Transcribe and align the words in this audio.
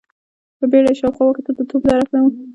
په 0.57 0.65
بيړه 0.71 0.89
يې 0.93 0.99
شاوخوا 0.99 1.23
وکتل، 1.27 1.53
د 1.57 1.61
توپ 1.69 1.81
درک 1.89 2.07
نه 2.13 2.19
و. 2.23 2.25